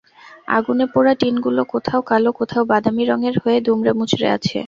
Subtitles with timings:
[0.47, 4.57] আগুনে পোড়া টিনগুলো কোথাও কালো, কোথাও বাদামি রঙের হয়ে দুমড়ে-মুচড়ে আছে।